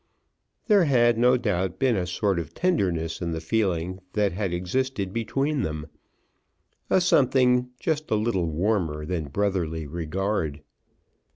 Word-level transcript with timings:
There 0.65 0.85
had 0.85 1.19
no 1.19 1.37
doubt 1.37 1.77
been 1.77 1.95
a 1.95 2.07
sort 2.07 2.39
of 2.39 2.55
tenderness 2.55 3.21
in 3.21 3.33
the 3.33 3.39
feeling 3.39 3.99
that 4.13 4.31
had 4.31 4.51
existed 4.51 5.13
between 5.13 5.61
them, 5.61 5.85
a 6.89 6.99
something 6.99 7.69
just 7.79 8.09
a 8.09 8.15
little 8.15 8.47
warmer 8.47 9.05
than 9.05 9.25
brotherly 9.25 9.85
regard. 9.85 10.63